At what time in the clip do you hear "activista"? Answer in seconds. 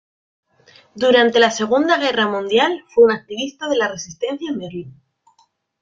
3.11-3.69